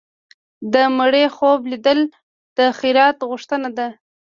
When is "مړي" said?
0.97-1.25